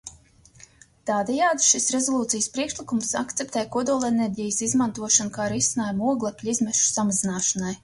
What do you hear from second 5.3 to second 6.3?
kā risinājumu